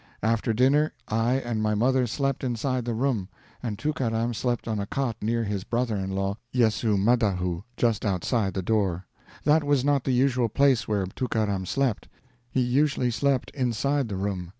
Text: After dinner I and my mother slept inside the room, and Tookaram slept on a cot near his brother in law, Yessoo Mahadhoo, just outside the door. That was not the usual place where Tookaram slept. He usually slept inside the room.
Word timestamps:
After 0.23 0.51
dinner 0.51 0.93
I 1.09 1.33
and 1.35 1.61
my 1.61 1.75
mother 1.75 2.07
slept 2.07 2.43
inside 2.43 2.85
the 2.85 2.95
room, 2.95 3.29
and 3.61 3.77
Tookaram 3.77 4.33
slept 4.33 4.67
on 4.67 4.79
a 4.79 4.87
cot 4.87 5.15
near 5.21 5.43
his 5.43 5.63
brother 5.63 5.95
in 5.95 6.09
law, 6.09 6.37
Yessoo 6.51 6.97
Mahadhoo, 6.97 7.61
just 7.77 8.03
outside 8.03 8.55
the 8.55 8.63
door. 8.63 9.05
That 9.43 9.63
was 9.63 9.85
not 9.85 10.03
the 10.03 10.11
usual 10.11 10.49
place 10.49 10.87
where 10.87 11.05
Tookaram 11.05 11.67
slept. 11.67 12.07
He 12.49 12.61
usually 12.61 13.11
slept 13.11 13.51
inside 13.51 14.09
the 14.09 14.15
room. 14.17 14.49